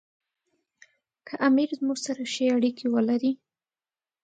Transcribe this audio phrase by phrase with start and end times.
[1.27, 3.31] که امیر زموږ سره ښې اړیکې ولري.